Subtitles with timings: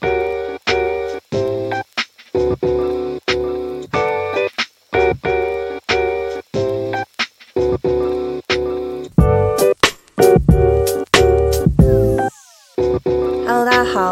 [0.00, 0.23] Thank you.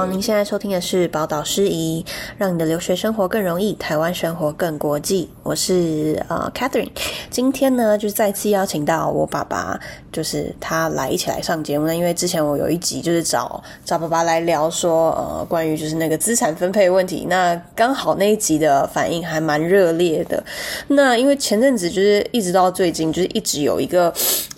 [0.07, 2.05] 您现在收听的是宝岛诗仪，
[2.37, 5.29] 让你的留学生活更容易，台湾生活更国际。
[5.43, 6.91] 我是呃 Catherine，
[7.31, 9.79] 今天呢就再次邀请到我爸爸，
[10.11, 11.95] 就是他来一起来上节目呢。
[11.95, 20.43] 因为之前我有一集就是找找爸爸来聊说呃关于就是那个资产分配问题，那刚好那一集的反应还蛮热烈的。
[20.89, 24.13] 那因为前阵子就是一直到最近就是一直有一个。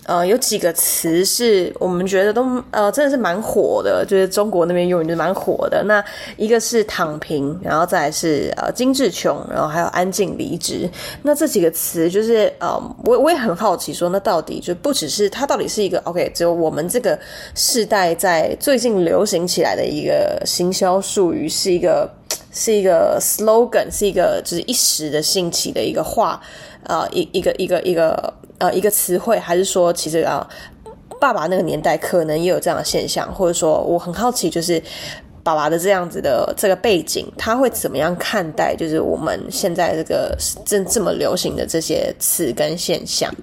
[0.05, 5.83] 呃，有几个词是我们觉得都呃真的是蛮火的，就是中国那边用语就蛮火的。
[5.85, 6.03] 那
[6.37, 10.87] 一个是躺平，然后再是呃精致穷，然后还有安静离职。
[11.23, 17.17] 那这几个词就是呃，我我也很好奇说，那到底就不只是它到底是一个 OK，只有我们这个
[17.55, 22.07] 世代在最近流行起来的一个行销术语，是一个
[22.51, 26.39] 是一个 slogan，是一个就是一时的兴起的一个话，
[26.83, 28.31] 呃，一一个一个一个。
[28.57, 30.47] 呃，一个词汇，还是说，其实啊，
[31.19, 34.81] 爸爸那个年代可能也有这样的现象，或者说，我很好奇，就是
[35.43, 43.33] 爸爸的这样子的这个背景，他会怎么样看待，就是我们现在这个正这么流行的这些词跟现象。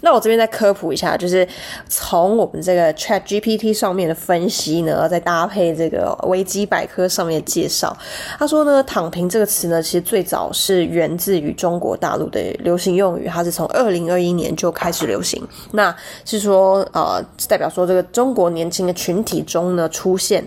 [0.00, 1.46] 那我这边再科普一下，就是
[1.88, 7.96] 从我们这个 Chat GPT 上面的分析呢，再搭配这个维基百科上面的介绍，
[8.38, 15.42] 他说呢，“躺平”这个词呢，其实最早是源自于中国大陆的流行用语，它是从二零二一年就开始流行。
[15.72, 20.44] 那是说，呃，代表说这个中国年轻的群体中呢，出现。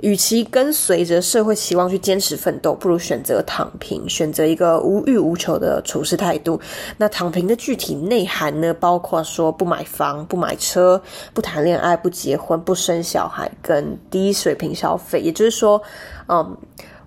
[0.00, 6.60] 与其跟随着社会期望去坚持奋斗，不如选择躺平，选择一个无欲无求的处事态度。
[6.96, 11.00] 那躺平的具体内涵呢，包括说不买房、不买车、
[11.32, 15.20] 不谈恋爱、不结婚、不生小孩，跟低水平消费。
[15.20, 15.82] 也就是说，
[16.28, 16.56] 嗯。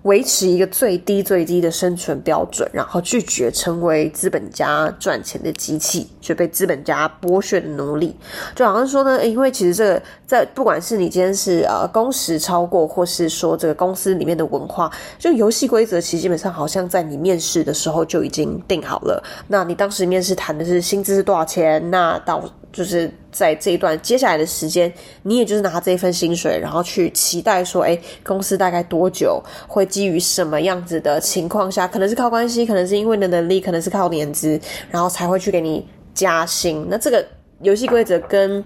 [0.03, 8.15] 维持一个最低最低的生存标准，然后拒绝成为资本家赚钱的机器，却被资本家剥削的奴隶。
[8.55, 19.21] 就好像说呢，因为其实这个在不管是你今天是呃工时超过，或是说这个公司里面的文化，就游戏规则其实基本上好像在你面试的时候就已经定好了。
[19.47, 21.91] 那你当时面试谈的是薪资是多少钱？
[21.91, 24.91] 那到就是在这一段接下来的时间，
[25.23, 34.59] 你也就是拿这一份薪水，然后去期待说，哎，公司大概多久会基于什么样子的情况下，可能是靠关系，可能是因为你的能力，可能是靠年资，
[34.91, 36.85] 然后才会去给你加薪。
[36.89, 37.25] 那这个
[37.61, 38.63] 游戏规则跟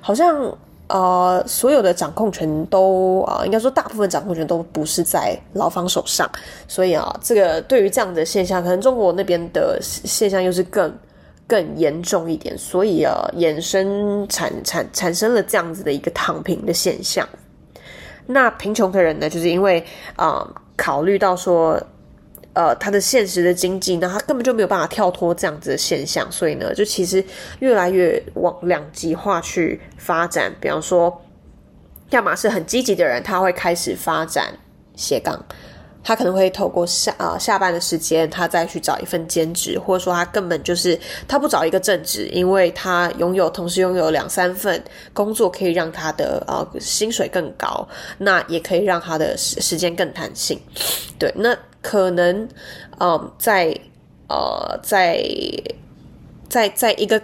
[0.00, 0.52] 好像
[0.88, 6.28] 呃所有的掌控权都啊、应该说大部分掌控权都不是在劳方手上，
[6.66, 10.92] 所以啊，这个对于这样的现象，可能中国那边的现象又是更。
[11.48, 17.26] 更严重一点，所以啊，衍生产产产生了这样子的一个躺平的现象。
[18.26, 19.82] 那贫穷的人呢，就是因为
[20.14, 21.82] 啊、考虑到说，
[22.52, 27.24] 呃，他的现实的经济，那他根本就没有办法跳脱这样子的现象，所以呢，就其实
[27.60, 30.52] 越来越往两极化去发展。
[30.60, 31.22] 比方说，
[32.10, 34.52] 要么是很积极的人，他会开始发展
[34.94, 35.42] 斜杠。
[36.02, 44.82] 他可能会透过下啊、下班的时间，他再去找一份兼职，或者说他根本就是他不找一个正职，因为他拥有同时拥有两三份
[45.12, 47.86] 工作，可以让他的呃薪水更高，
[48.18, 50.58] 那也可以让他的时时间更弹性。
[51.18, 52.48] 对，那可能
[53.00, 53.74] 嗯、在
[54.28, 55.22] 呃在
[56.48, 57.20] 在在一个。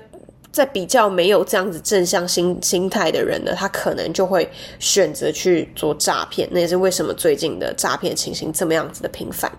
[0.54, 4.48] 在比较没有这样子正向心心态的人呢，他可能就会
[4.78, 6.48] 选择去做诈骗。
[6.52, 9.50] 那也是为什么最近的诈骗情形这么样子的频繁。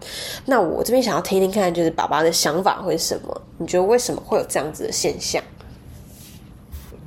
[0.46, 3.42] 那我这边想要听听看，就是爸爸的想法会是什么？
[3.58, 5.44] 你觉得为什么会有这样子的现象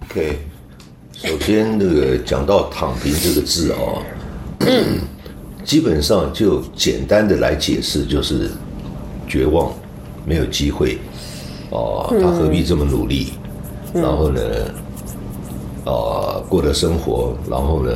[0.04, 0.38] ？OK，
[1.14, 4.02] 首先那个讲到“躺平”这个字啊、哦，
[5.64, 8.50] 基本上就简单的来解释，就是
[9.26, 9.72] 绝望，
[10.26, 10.98] 没有机会
[11.70, 13.32] 哦，他何必这么努力？
[13.94, 14.40] 然后呢，
[15.84, 17.92] 啊、呃，过的生活，然后呢，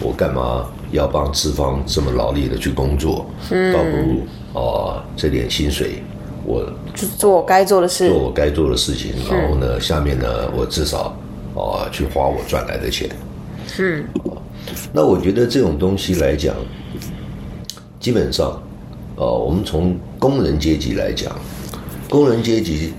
[0.00, 3.26] 我干嘛要帮资方这么劳力的去工作？
[3.50, 4.20] 嗯，倒不如
[4.52, 6.02] 啊、呃，这点薪水，
[6.46, 6.64] 我
[6.94, 9.12] 就做我该做的事，做我该做的事情。
[9.28, 10.26] 然后呢，下面呢，
[10.56, 11.16] 我至少
[11.54, 13.10] 啊、呃，去花我赚来的钱。
[13.78, 14.04] 嗯，
[14.92, 16.54] 那我觉得这种东西来讲，
[17.98, 18.50] 基本上，
[19.16, 21.36] 啊、呃，我们从工人阶级来讲，
[22.08, 22.92] 工人阶级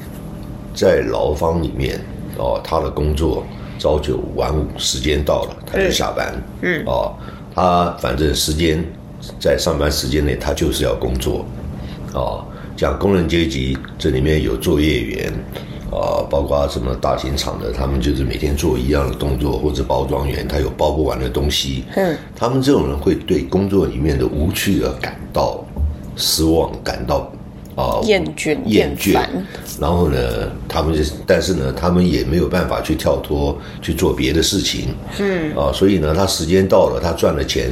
[0.73, 1.97] 在劳方里面。
[2.37, 3.43] 哦，他的工作
[3.79, 6.33] 朝九晚五，时间到了他就下班。
[6.61, 7.13] 嗯，哦，
[7.53, 8.83] 他反正时间
[9.39, 11.45] 在上班时间内，他就是要工作。
[12.13, 12.45] 哦，
[12.77, 15.33] 像工人阶级，这里面有作业员，
[15.91, 25.63] 啊，包括什么大型厂的，他们就是每天做一样的动作，或者包装员他有包不完的东西，嗯，他们这种人会对工作里面的无趣而感到
[26.15, 27.29] 失望，感到
[27.75, 29.19] 啊厌倦、厌倦，
[29.79, 30.17] 然后呢，
[30.67, 37.71] 他们就但是呢，他们也没有办法去跳脱去做别的事情，嗯，啊，所以呢，他时间到了，他赚了钱。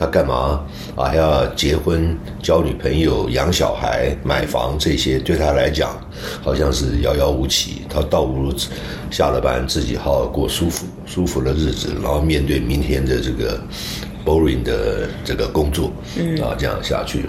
[0.00, 0.64] 他干嘛
[0.94, 1.06] 啊？
[1.06, 5.90] 还要结婚、交女朋友、养小孩、买房，这些对他来讲
[6.40, 7.82] 好像是遥遥无期。
[7.88, 8.54] 他倒不如
[9.10, 13.60] 下了班自己好好过舒服、舒服的日子，然后面对明天的这个
[14.24, 17.24] boring 的这个工作，嗯啊，这样下去。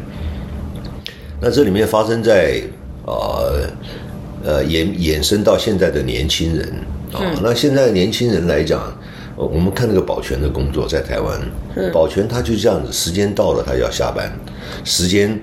[1.42, 2.62] 那这里面发生在
[3.06, 3.44] 啊
[4.44, 6.68] 呃衍衍生到现在的年轻人。
[7.12, 8.94] 啊，那现在的年轻人来讲。
[9.42, 11.40] 我们看那个保全的工作，在台湾，
[11.94, 14.30] 保全他就这样子，时间到了他要下班，
[14.84, 15.40] 时间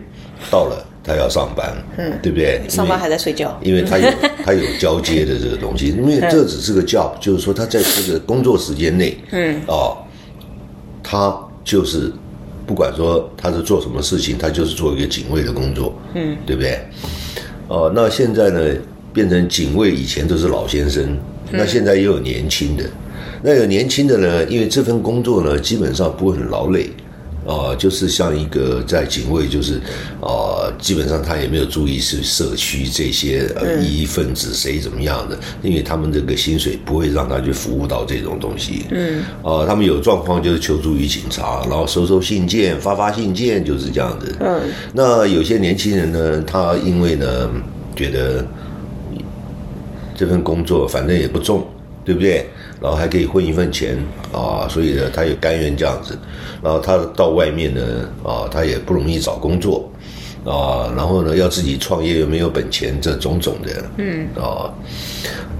[0.50, 2.60] 到了他要上班，嗯，对不对？
[2.68, 4.06] 上班还在睡觉，因为他有
[4.44, 9.96] 他有交接的这个东西， 因为这只是个 job，就是说他在这个工作时间内，嗯，哦，
[11.02, 11.34] 他
[11.64, 12.12] 就是
[12.66, 16.80] 不管说他是做什么事情，他就是做一个警卫的工作，嗯，对不对？
[17.68, 18.60] 哦，那现在呢，
[19.12, 21.16] 变成警卫，以前都是老先生，
[21.52, 22.84] 那现在也有年轻的。
[23.42, 27.05] 那有年轻的呢，因为这份工作呢，基本上不会很劳累，啊、
[27.46, 29.74] 呃，就是像一个在警卫，就是
[30.20, 44.60] 啊、呃，基本上他也没有注意是社区这些呃异议分子谁怎么样的，因为他们这个薪水不会让他去服务到这种东西，嗯，啊、呃，他们有状况就是求助于警察，然后收收信件，发发信件，就是这样子，嗯，
[44.92, 47.50] 那有些年轻人呢，他因为呢
[47.94, 48.44] 觉得
[50.16, 51.64] 这份工作反正也不重，
[52.04, 52.44] 对不对？
[52.80, 53.96] 然后还可以混一份钱
[54.32, 56.18] 啊，所以呢，他也甘愿这样子。
[56.62, 57.82] 然后他到外面呢，
[58.24, 59.90] 啊，他也不容易找工作
[60.44, 60.92] 啊。
[60.96, 64.72] 然后呢，要自己创业又没有本钱，这种种的，嗯啊，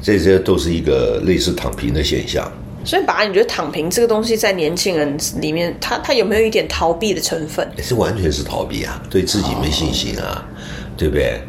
[0.03, 2.51] 这些都是一个类似躺平的现象。
[2.85, 7.69] 所以，爸，你觉得躺平这个东西在年轻人里面，他他有没有一点逃避的成分？
[7.77, 10.55] 也是完全是逃避啊，对自己没信心啊，哦、
[10.97, 11.41] 对不对？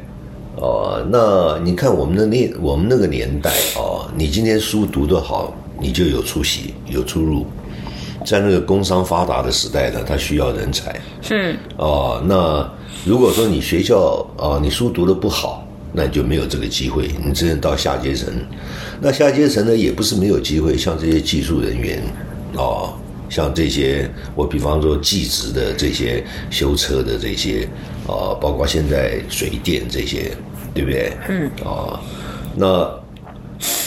[0.58, 7.46] 哦，那你看我们的那我们那个年代哦，你今天书读得好，你就有出息有出路，
[8.26, 11.00] 在那个工商发达的时代呢，他需要人才。
[11.22, 11.56] 是。
[11.78, 12.68] 哦，那
[13.06, 15.64] 如果说你学校啊，你书读得不好，
[15.94, 18.34] 那你就没有这个机会，你只能到下阶层。
[19.00, 22.02] 那下阶层呢，也不是没有机会，像这些技术人员，
[22.56, 22.94] 哦，
[23.30, 27.70] 像这些我比方说技职的这些修车的这些，
[28.08, 30.32] 啊，包括现在水电这些。
[30.74, 31.12] 对不对？
[31.28, 32.00] 嗯啊，
[32.56, 32.88] 那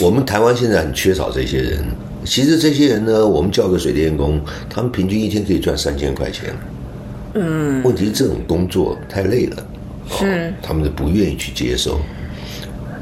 [0.01, 1.85] 我们台湾现在很缺少这些人。
[2.25, 6.53] 其实这些人呢，我们叫个水电工，他们平均一天可以赚三千块钱。
[7.35, 9.67] 嗯，问题是这种工作太累了，
[10.23, 12.01] 嗯，他们就不愿意去接受。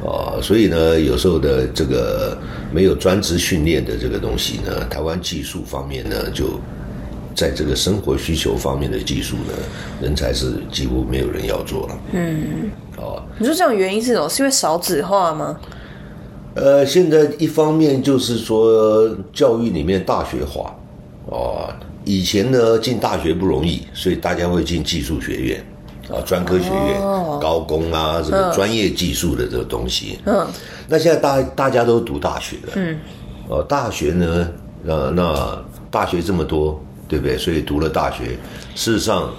[0.05, 2.37] 啊，所以呢，有时候的这个
[2.71, 6.61] 没有专职训练的这个东西呢，台湾技术方面呢，就
[7.39, 9.53] 在这个生活需求方面的技术呢，
[10.03, 11.99] 人才是几乎没有人要做了。
[12.13, 12.69] 嗯。
[12.97, 14.29] 哦，你说这种原因是什么？
[14.29, 15.57] 是因为少子化吗？
[16.55, 20.75] 呃，现在一方面就是说教育里面大学化，
[21.27, 21.73] 哦，
[22.05, 25.65] 以前呢进大学不容易，所以大家会进技术学院
[26.11, 30.19] 啊、专科学院、哦、高工啊，什么专业技术的这个东西。
[30.27, 30.45] 嗯，
[30.89, 32.99] 那现在大大家都读大学了，嗯，
[33.49, 34.49] 哦，大学呢，
[34.85, 37.37] 呃，那大学这么多，对不对？
[37.37, 38.39] 所以读了大学，
[38.75, 39.33] 事实上，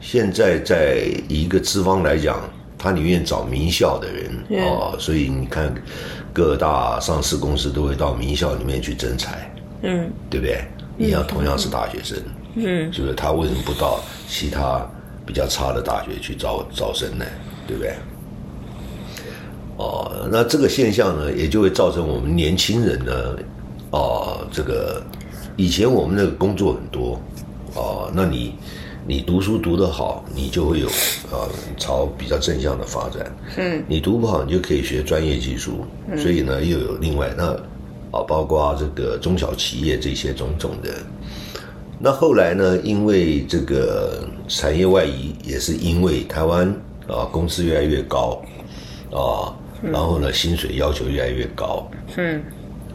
[0.00, 2.40] 现在在一个资方来讲。
[2.78, 5.74] 他宁愿找名校的人啊、哦，所以你看，
[6.30, 9.50] 各大上市公司都会到名校里面去征才，
[9.82, 10.62] 嗯，对不对？
[10.98, 12.18] 你要同样是大学生，
[12.54, 14.86] 嗯，就是他为什么不到其他
[15.24, 17.24] 比较差的大学去招招生呢？
[17.66, 17.94] 对不对？
[19.78, 23.12] 哦，那这个现象呢，也就会造成我们年轻人呢，
[23.90, 25.02] 哦，这个
[25.56, 27.20] 以前我们那个工作很多，
[27.74, 28.54] 哦，那你。
[29.08, 30.88] 你读书读得好，你就会有
[31.30, 31.46] 啊
[31.76, 33.32] 朝比较正向的发展。
[33.56, 35.86] 嗯，你读不好，你就可以学专业技术。
[36.10, 37.52] 嗯，所以呢，又有另外那
[38.10, 40.90] 啊，包括这个中小企业这些种种的。
[42.00, 46.66] 那后来呢，因为这个产业外移，也是因为台湾
[47.06, 48.42] 啊工资越来越高
[49.12, 51.88] 啊，然后呢薪水要求越来越高。
[52.16, 52.42] 嗯，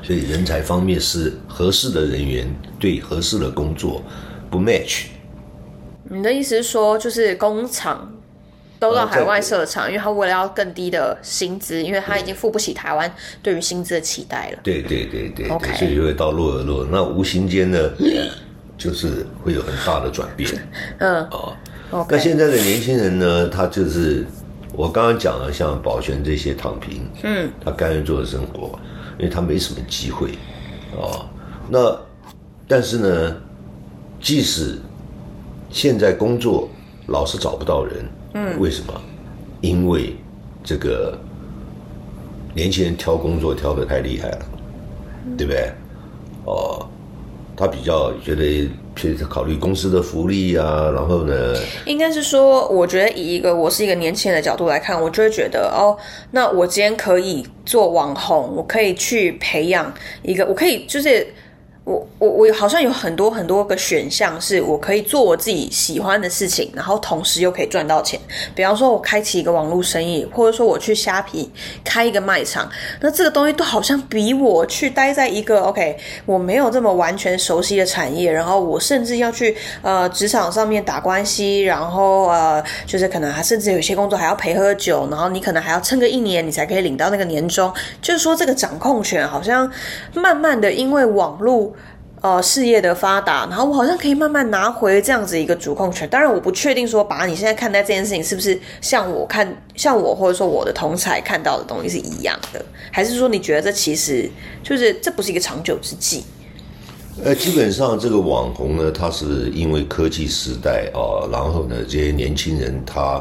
[0.01, 2.47] 所以人才方面是合适的人员
[2.79, 4.01] 对合适的工作
[4.49, 5.05] 不 match。
[6.09, 8.11] 你的意思是说，就是工厂
[8.79, 13.09] 都到海外设厂，因为他为了要更低的薪资，因为他已经付不起台湾
[13.41, 14.59] 对于薪资的期待了。
[14.63, 15.77] 对对对对，Okay.
[15.77, 16.85] 所以就会到落而落。
[16.91, 17.77] 那无形间呢，
[18.77, 20.49] 就是会有很大的转变。
[20.97, 21.55] 嗯，哦
[21.91, 22.07] ，Okay.
[22.09, 24.25] 那现在的年轻人呢，他就是
[24.73, 28.77] 我刚刚讲了，像宝璇这些躺平，嗯，他甘愿做的生活，
[29.21, 30.31] 因为他没什么机会，
[30.99, 31.29] 啊，
[31.69, 31.95] 那
[32.67, 33.37] 但是呢，
[34.19, 34.79] 即使
[35.69, 36.67] 现在工作
[37.05, 38.93] 老是找不到人，嗯，为什么？
[39.61, 40.15] 因为
[40.63, 41.15] 这个
[42.55, 44.45] 年轻人挑工作挑的太厉害了，
[45.37, 45.71] 对不对？
[46.45, 46.89] 哦，
[47.55, 48.67] 他比较觉得。
[49.01, 51.55] 去考虑公司的福利啊，然后呢？
[51.85, 55.97] 应该是说，我觉得以一个我是一个年轻人的角度来看，我就会觉得哦，
[56.31, 59.91] 那我今天可以做网红，我可以去培养
[60.21, 61.25] 一个，我可以就是。
[61.83, 68.19] 我我我好像有很多很多个选项，是我可以做我自己喜欢的事情，然后同时又可以赚到钱。
[68.53, 71.49] 比方说，我开启一个网络生意，或者说我去虾皮
[71.83, 72.69] 开一个卖场，
[72.99, 75.97] 那这个东西都好像比我去待在一个 OK
[76.27, 87.73] 我没有这么完全熟悉的产业，然后我甚至要去呃职场上面打关系，然后呃就是可能还甚至有些工作还要陪喝酒，然后你可能还要撑个一年，你才可以领到那个年终。
[88.03, 89.69] 就是说，这个掌控权好像
[90.13, 91.71] 慢慢的因为网络。
[92.21, 96.07] 呃，事业的发达，然后我好像可以慢慢拿回这样子一个主控权。
[96.07, 104.29] 当然，我不确定说，把你现在看待这件事情是不是像我看，像我或者说我的同才看到的东西是一样的，还是说你觉得这其实
[104.61, 106.23] 就是这不是一个长久之计？
[107.23, 113.19] 呃，基本上这个网红呢，他是因为科技时代啊、呃，然后呢，这些年轻人他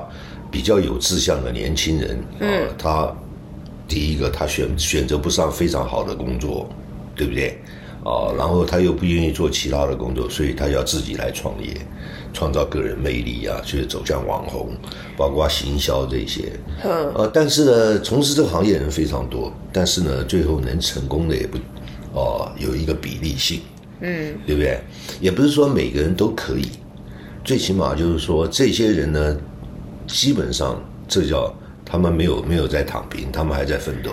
[0.51, 3.11] 比较有志向的年轻人啊、呃，他
[3.89, 6.69] 第一个他选选择不上非常好的工作，
[7.17, 7.59] 对不对？
[8.05, 11.77] 啊，然后他又不愿意做其他的工作，所以他要自己来创业，
[12.33, 14.71] 创造个人魅力啊，去走向网红，
[15.17, 16.53] 包括行销这些。
[16.83, 17.13] 嗯。
[17.15, 21.59] 呃，但是呢，从事这个行业的人非常多，但是呢，最后能成功的也不，
[22.13, 23.61] 哦、呃，有一个比例性。
[24.01, 24.35] 嗯。
[24.47, 24.81] 对不对？
[25.21, 26.71] 也不是说每个人都可以，
[27.45, 29.37] 最起码就是说，这些人呢，
[30.07, 31.55] 基本上这叫
[31.85, 34.11] 他们没有没有在躺平，他们还在奋斗。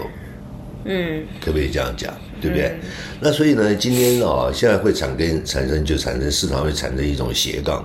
[0.85, 1.23] 嗯。
[1.39, 2.13] 可不可以这样讲？
[2.39, 2.67] 对不对？
[2.67, 2.79] 嗯、
[3.19, 7.83] 那所以呢，今天啊，现在会产生产生就产生市场会产生一种斜杠，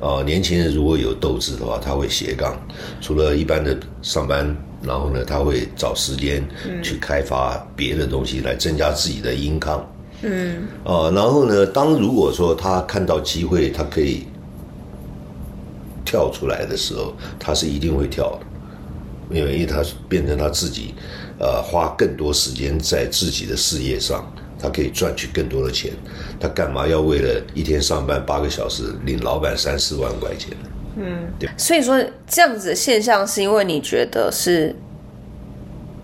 [0.00, 2.60] 啊，年轻人如果有斗志的话，他会斜杠，
[3.00, 4.44] 除了一般的上班，
[4.82, 6.44] 然后呢，他会找时间
[6.82, 9.84] 去开发别的东西来增加自己的 income。
[10.22, 10.64] 嗯。
[10.82, 14.24] 啊，然后呢，当如果说他看到机会，他可以
[16.04, 20.96] 跳出来的时候，他是一定会跳的，因为他变成他自己。
[21.38, 24.24] 呃，花更多时间在自己的事业上，
[24.58, 25.92] 他可以赚取更多的钱。
[26.38, 30.50] 他干嘛要为了一天上班八个小时，领老板三四万块钱？
[30.96, 31.50] 嗯，对。
[31.56, 34.74] 所以说这样子的现象，是因为你觉得是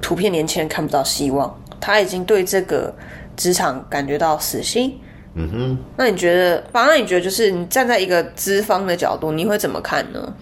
[0.00, 2.92] 普遍年轻人看不到希望，他已经对这个
[3.36, 4.98] 职场感觉到死心。
[5.34, 5.78] 嗯哼。
[5.96, 10.34] 那你觉得，反正你觉得，就是你站在一个资方的角度，你会怎么看呢？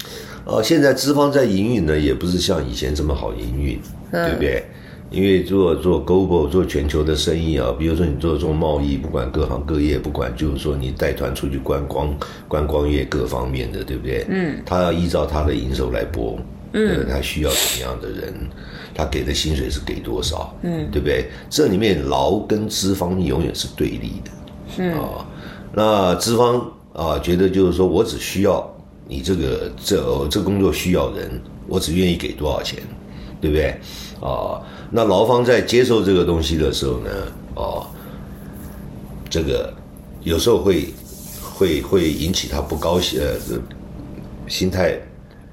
[0.47, 3.79] 呃，现在资方在营运呢，也不是像以前这么好营运，
[4.11, 4.65] 嗯、对不对？
[5.11, 12.15] 因为做做 global 做全球的生意啊，比如说你做做贸易，不管各行各业，不管就是说你带团出去观光，
[12.47, 14.27] 观光业各方面的，对不对？
[14.29, 16.39] 嗯，他要依照他的营收来拨，
[16.75, 18.35] 嗯，他需要什么样的人，
[18.95, 21.31] 他给的薪水是给多少，嗯，对不对？
[21.49, 24.31] 这里面劳跟资方永远是对立的，
[24.77, 25.27] 是啊，
[25.73, 32.83] 那资方啊觉得就是说我只需要你这个这这工作需要人，我只愿意给多少钱，
[33.41, 33.71] 对不对？
[34.21, 34.61] 啊。
[34.91, 37.11] 那劳方在接受这个东西的时候呢，
[37.55, 37.87] 哦，
[39.29, 39.73] 这个
[40.23, 40.95] 有时候会
[41.43, 43.37] 会会引起他不高兴，呃，
[44.47, 44.99] 心态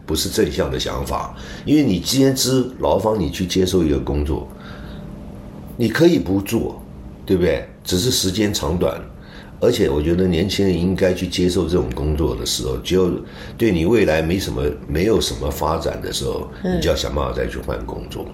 [0.05, 1.35] 不是正向的想法。
[1.65, 4.47] 因为你今天知劳方你去接受一个工作，
[5.75, 6.81] 你可以不做，
[7.25, 7.67] 对不对？
[7.83, 8.99] 只是时间长短。
[9.59, 13.11] 而且我觉得年轻人应该去接受这种工作的时候，就
[13.57, 18.25] 对你未来没什么没有什么发展的时候，你就要想办法再去换工作。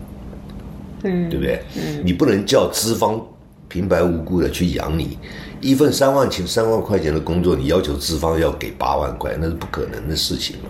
[1.04, 1.62] 嗯，对不对？
[1.78, 3.20] 嗯，你不能叫资方
[3.68, 5.18] 平白无故的去养你，
[5.60, 10.70] 一份三万钱、三万块钱的工作，你要求资方要给八万块，那是不可能的事情嘛，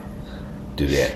[0.76, 1.12] 对不对？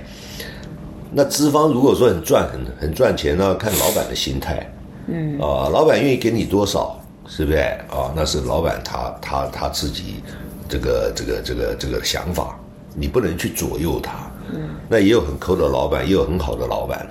[1.14, 4.70] 那资方如果说很赚、很很赚钱，那要看老板的心态。
[5.08, 7.58] 嗯啊，老板愿意给你多少，是不是？
[7.90, 10.24] 啊，那是老板他他他自己
[10.68, 12.58] 这个这个这个这个想法，
[12.96, 14.14] 你不能去左右他。
[14.54, 17.08] 嗯，那也有很抠的老板，也有很好的老板。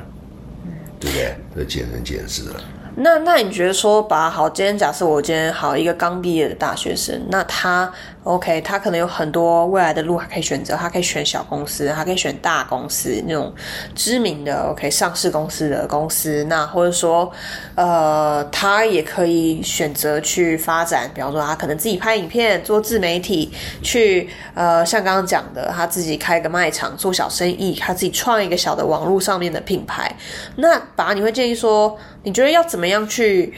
[1.00, 1.36] 对不对？
[1.54, 2.54] 这见仁见智了。
[2.96, 7.92] 那那你觉得说，把好，今天假设我今天好一个刚毕业的大学生，那他
[8.24, 13.52] OK，他可能有很多未来的路还可以选择，他可以选小公司，他可以选大公司那种
[13.94, 17.30] 知名的 OK 上市公司的公司，那或者说
[17.74, 23.52] 呃，他也可以选择去发展，比方说他可能自己拍影片做自媒体，
[23.82, 30.10] 去呃像刚刚讲的，他自己开个卖场做小生意，他自己创一个小的网络上面的品牌。
[30.56, 33.52] 那爸，你会建议说，你觉得要怎么样去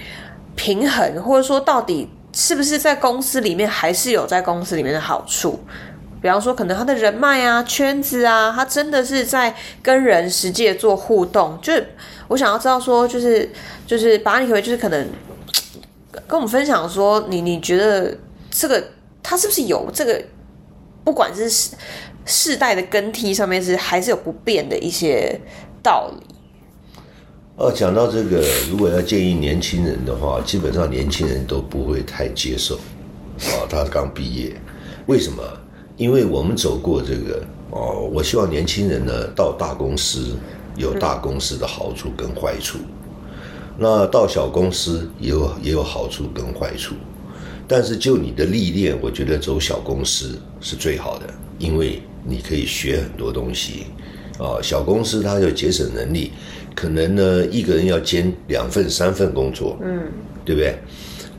[0.57, 5.59] 平衡，或者说到底是不是在公司里面还是有在公司里面的好处？
[6.21, 11.59] 比方说，可能他的人脉啊、圈子啊，他真的是在跟人实际做互动。
[11.62, 11.88] 就是
[12.28, 13.50] 我想要知道说，就是
[13.87, 15.09] 就是把，你可不可以就是可能
[16.26, 18.14] 跟我们分享说，你你觉得
[18.50, 18.87] 这个
[19.23, 20.23] 他是不是有这个，
[21.05, 21.75] 不管是世
[22.26, 25.40] 世代的更替上面是还是有不变的一些
[25.83, 26.36] 道理？
[27.57, 32.77] 哦，讲到这个，如果要建议年轻人的话，基本上年轻人都不会太接受。
[32.77, 34.55] 啊，他刚毕业，
[35.07, 35.43] 为什么？
[35.97, 40.37] 因为我们走过这个，哦，我希望年轻人呢到大公司
[40.77, 42.77] 有大公司的好处跟坏处，
[43.79, 46.95] 那到小公司也有也有好处跟坏处。
[47.67, 51.25] 但是就你的历练，我觉得走小公司是最好的，
[51.59, 53.87] 因为你可以学很多东西。
[54.39, 56.33] 啊，小公司它有节省能力。
[56.76, 60.02] 可能呢，一个人要兼两份、三份工作，嗯，
[60.45, 60.78] 对不对？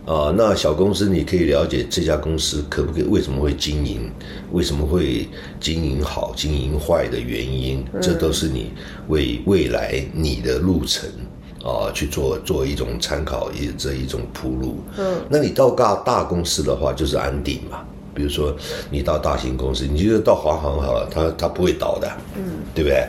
[0.05, 4.09] 啊、呃，那小公司你可以了解这家公司可不可以，为什么会经营，
[4.51, 5.27] 为什么会
[5.59, 8.71] 经营好、经营坏的原因，这都是你
[9.09, 11.07] 为未来你的路程
[11.61, 14.79] 啊、呃、去做做一种参考，一这一种铺路。
[14.97, 17.83] 嗯，那你到大大公司的话，就是安定嘛。
[18.15, 18.55] 比如说
[18.89, 23.07] 你到大型公司，你觉得到华航好了，它它不会倒的，嗯，对不对？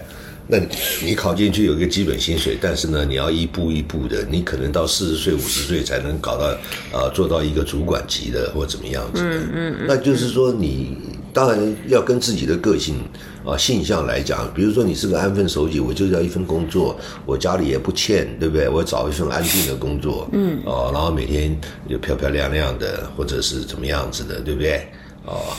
[0.51, 0.59] 那
[1.05, 6.57] 你考进去有一个基本薪水，但是呢，你要一步一步的，你可能到四十岁、五十岁才能搞到，
[6.91, 9.29] 呃，做到一个主管级的或怎么样子的。
[9.29, 9.87] 嗯嗯，嗯。
[9.87, 10.97] 那就是说，你
[11.35, 12.97] 当然要跟自己的个性
[13.45, 18.71] 啊、性向来讲，比如说你是个安分守己，我就要一份工作，我家里也不欠，对不对？
[18.71, 21.55] 我找一份安定的工作，嗯，哦，然后每天
[21.87, 24.89] 就漂漂亮亮的，或者是怎么样子的，对不对？
[25.27, 25.53] 哦，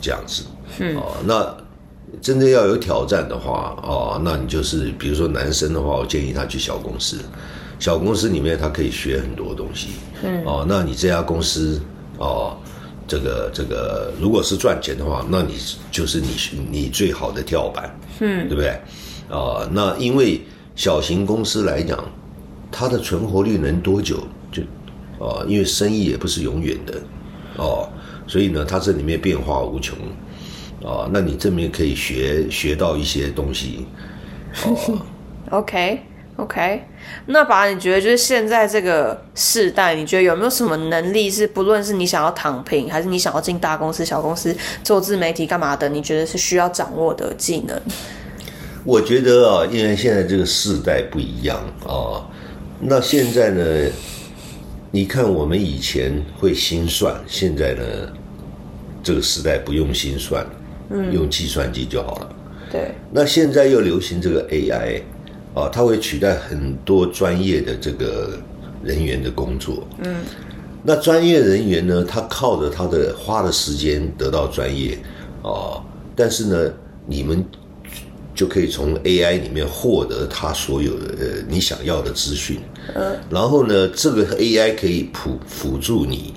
[0.00, 0.42] 这样子，
[0.78, 1.61] 嗯，哦，那。
[2.20, 7.16] 真的要有挑战的话，哦，那你就是比如说男生的话，我建议他去小公司，
[7.78, 9.88] 小公司里面他可以学很多东西，
[10.22, 11.80] 嗯，哦，那你这家公司，
[12.18, 12.56] 哦，
[13.08, 15.54] 这个这个如果是赚钱的话，那你
[15.90, 16.28] 就是你
[16.70, 18.68] 你最好的跳板，嗯，对不对？
[19.28, 20.42] 啊、哦，那因为
[20.76, 21.98] 小型公司来讲，
[22.70, 24.18] 它的存活率能多久？
[24.52, 24.62] 就，
[25.18, 27.00] 哦，因为生意也不是永远的，
[27.56, 27.88] 哦，
[28.26, 29.96] 所以呢，它这里面变化无穷。
[30.82, 33.86] 哦，那你这边可以学学到一些东西。
[34.64, 34.98] 哦、
[35.50, 36.00] OK
[36.36, 36.82] OK，
[37.26, 45.88] 那把，你觉得就是现在这个世代，你觉得有没有什么能力是不论是你想要躺平，还是你想要进大公司、小公司做自媒体干嘛的？
[45.90, 47.80] 你觉得是需要掌握的技能？
[48.82, 52.26] 我觉得啊，因为现在这个世代不一样啊。
[52.80, 53.90] 那现在呢，
[54.90, 57.84] 你看我们以前会心算，现在呢，
[59.02, 60.44] 这个时代不用心算。
[61.12, 62.36] 用计算机就好了。
[62.70, 62.94] 对。
[63.10, 65.00] 那现在又流行这个 AI，
[65.54, 68.38] 啊，它会取代很多专业的这个
[68.82, 69.86] 人员的工作。
[70.04, 70.16] 嗯。
[70.82, 74.98] 那专业人员呢，他靠着他的花的时间得到专业，
[75.42, 75.78] 啊，
[76.16, 76.72] 但是呢，
[77.06, 77.44] 你们
[78.34, 82.58] 就可以从 AI 里面获得他所有的呃你想要的资讯。
[82.94, 83.16] 嗯。
[83.30, 86.34] 然后呢，这个 AI 可以辅辅助你，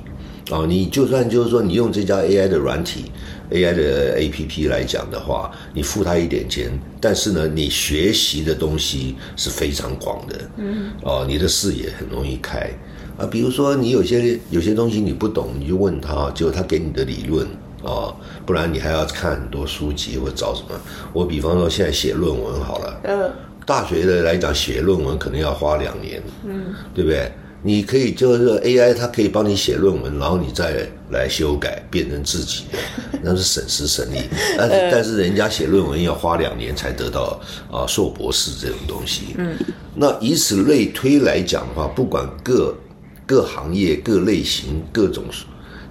[0.51, 3.05] 哦，你就算就是说你用这家 AI 的软体。
[3.51, 12.69] AI 的 APP 来讲的话，你付他一点钱，但是呢，你学习的东西是非常广的，嗯，哦，你的视野很容易开
[13.17, 13.25] 啊。
[13.25, 17.47] 比如说，你有些有些东西你不懂，你就问他，就他给你的理论
[17.83, 20.69] 哦，不然你还要看很多书籍或找什么。
[21.13, 23.31] 我比方说，现在写论文好了，嗯，
[23.65, 27.31] 大学的来讲写论文可能要花两年，嗯，对不对？
[27.65, 32.77] 你可以就是 AI，它可以帮你写论文，然后你再来修改，变成自己的，
[33.23, 34.19] 那是省时省力。
[34.55, 39.33] 但是但是人家写论文要花两年才得到啊硕博士这种东西。
[39.39, 39.57] 嗯，
[39.95, 42.77] 那以此类推来讲的话，不管各
[43.25, 45.23] 各行业、各类型、各种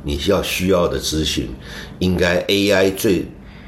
[0.04, 1.48] 你需要需要的资讯，
[1.98, 3.26] 应该 AI 最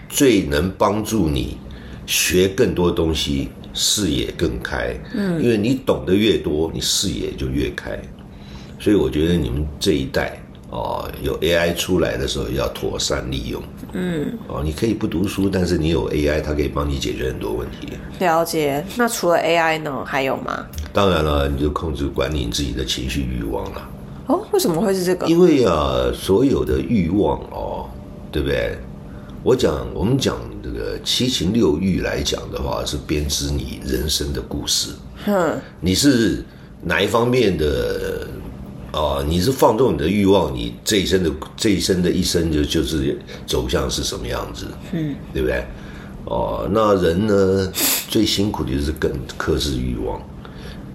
[0.08, 1.58] 最能帮助你
[2.06, 3.48] 学更多东西。
[3.76, 7.96] 视野更开，嗯，因为你懂得越多，你视野就越开，
[8.80, 13.62] 所以我觉得你们这一代哦，有 AI 出来的时候要妥善利用，
[13.92, 17.88] 嗯，哦，你可以不读书，但是你有 AI，它可以帮你解决很多问题。
[18.18, 18.82] 了解。
[18.96, 20.66] 那除了 AI 呢，还有吗？
[20.92, 23.88] 当然了，你就控制管理你自己的情绪欲望了。
[24.28, 25.26] 哦，为什么会是这个？
[25.26, 27.88] 因为啊，所有的欲望哦，
[28.32, 28.76] 对不对？
[29.44, 30.36] 我讲，我们讲
[30.86, 34.90] 这个七情六欲来讲的话，是编织你人生的故事。
[35.26, 36.44] 嗯，你是
[36.82, 38.28] 哪一方面的？
[38.92, 44.66] 啊，你是放纵你的欲望，你这一生的这一生的一生就就是走向是什么样子？
[44.92, 45.64] 嗯，对不对？
[46.24, 47.72] 哦，那人呢，
[48.08, 50.22] 最辛苦的就是跟克制欲望。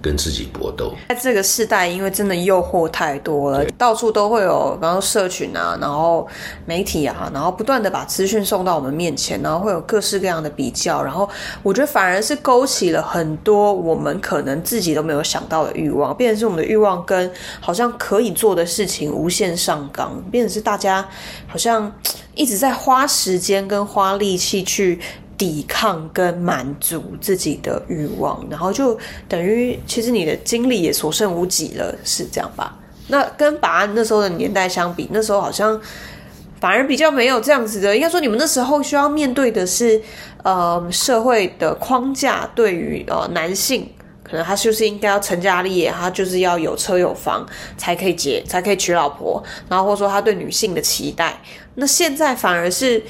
[0.02, 6.26] 跟自己搏斗，在这个时代，因为真的诱惑太多了，到处都会有，然后社群啊，然后
[6.66, 11.28] 媒体啊，然后不断的把资讯送到我们面前，然后会有各式各样的比较，然后
[11.62, 21.08] 我觉得反而是勾起了很多我们可能自己都没有想到的欲望，变成是我们的欲望跟好像可以做的事情无限上纲，变成是大家
[21.46, 21.92] 好像
[22.34, 25.00] 一直在花时间跟花力气去。
[25.42, 28.96] 抵抗跟满足自己的欲望，然后就
[29.28, 32.78] 等于其实你的精力也所剩无几了，是这样吧？
[33.08, 35.80] 那跟把安那时候的年代相比，那时候好像
[36.60, 37.92] 反而比较没有这样子的。
[37.92, 40.00] 应该说，你们那时候需要面对的是，
[40.44, 43.90] 呃，社会的框架对于呃男性，
[44.22, 47.44] 可能他就是应该要成家立业，他就是要有车有房
[47.76, 51.36] 才可以结，才可以娶老婆，然后或者说他对女性的期待。
[51.74, 53.02] 那现在反而是。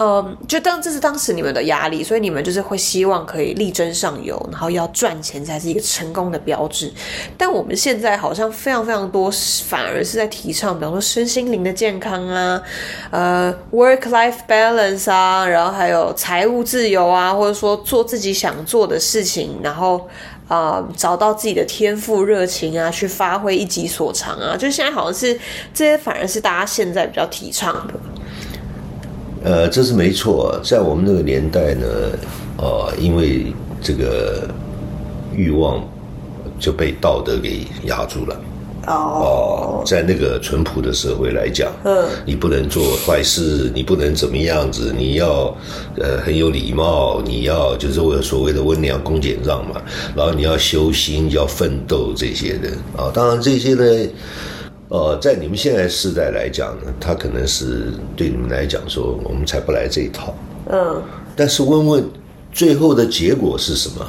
[0.00, 6.92] 嗯，就当这是当时你们的压力，所以你们就是会希望可以力争上游，然后要赚钱才是一个成功的标志。
[7.36, 9.28] 但我们现在好像非常非常多，
[9.66, 12.62] 反而是在提倡，比方说身心灵的健康啊，
[13.10, 20.08] 呃，work-life balance 啊，然后还有财务自由啊，或者说做自己想做的事情，然后
[20.46, 25.36] 啊、呃，找到自己的天赋热情啊，去发挥一己所长啊，就现在好像是
[25.74, 27.94] 这些，反而是大家现在比较提倡的。
[29.44, 31.86] 呃，这是没错，在我们那个年代呢，
[32.56, 34.48] 呃，因为这个
[35.32, 35.82] 欲望
[36.58, 38.40] 就被道德给压住了。
[38.86, 45.54] 哦，在那个淳朴的社会来讲，嗯，你不能做坏事，你不能怎么样子，你要
[45.98, 49.80] 呃很有礼貌，你要就是我所谓的温良恭俭让嘛，
[50.16, 53.84] 然后你要修心，要奋斗这些的啊，当然这些呢。
[54.88, 60.34] 呃，在你们现在世代来讲呢，他可能是对你们来讲说，我们才不来这一套。
[60.70, 61.02] 嗯。
[61.36, 62.04] 但是问问，
[62.52, 64.06] 最后的结果是什么？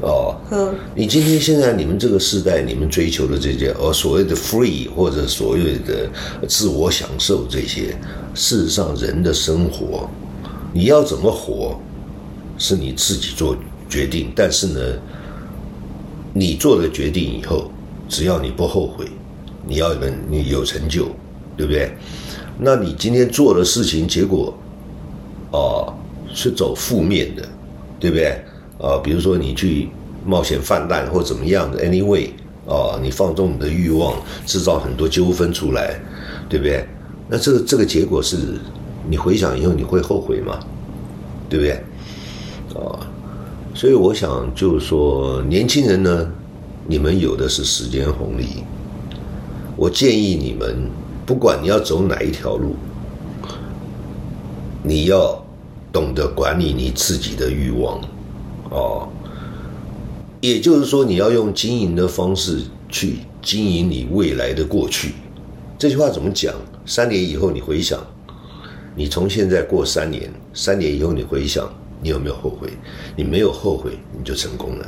[0.00, 0.34] 哦。
[0.50, 0.74] 嗯。
[0.94, 6.08] 你今天现在你们这个世代，你们追求的这些，呃，所谓的 free 或者所谓的
[6.48, 7.94] 自我享受这些，
[8.34, 10.08] 事实上人的生活，
[10.72, 11.78] 你要怎么活，
[12.56, 13.54] 是你自己做
[13.90, 14.32] 决定。
[14.34, 14.80] 但是呢，
[16.32, 17.70] 你做了决定以后，
[18.08, 19.04] 只要你不后悔。
[19.66, 21.08] 你要有你有成就，
[21.56, 21.90] 对不对？
[22.58, 24.52] 那你今天做的事情结果，
[25.52, 25.92] 哦，
[26.34, 27.48] 是走负面的，
[28.00, 28.40] 对不对？
[28.80, 29.88] 啊，比如说你去
[30.24, 32.28] 冒险犯难或怎么样的，anyway，
[32.66, 34.14] 哦，你放纵你的欲望，
[34.46, 36.00] 制造很多纠纷出来，
[36.48, 36.84] 对不对？
[37.28, 38.36] 那这个这个结果是，
[39.08, 40.58] 你回想以后你会后悔吗？
[41.48, 41.72] 对不对？
[42.74, 42.98] 啊，
[43.74, 46.28] 所以我想就是说，年轻人呢，
[46.86, 48.64] 你们有的是时间红利。
[49.78, 50.90] 我建议你们，
[51.24, 52.74] 不管你要走哪一条路，
[54.82, 55.40] 你要
[55.92, 58.00] 懂得管理你自己的欲望，
[58.70, 59.08] 哦，
[60.40, 65.14] 也就是说，你要用经营的方式去经营你未来的过去。
[65.78, 66.52] 这句话怎么讲？
[66.84, 68.04] 三年以后你回想，
[68.96, 72.68] 你从现在过三年，三年以后你回想，你有没有后悔？
[73.14, 74.86] 你没有后悔，你就成功了。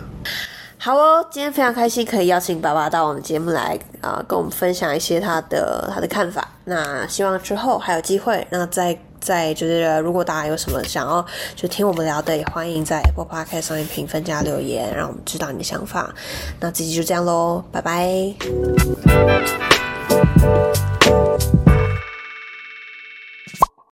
[0.82, 6.48] 好哦，今天非常开心可以邀请爸爸到我们节目来啊、跟我们分享一些他的他的看法。
[6.64, 11.22] 那希望之后还有机会，那再再就是如果大家有什么想要
[11.54, 16.14] 就听我们聊的，也欢迎在 Apple Podcast 上面评分加留言，让我们知道你的想法。
[16.60, 18.34] 那这期就这样喽，拜拜。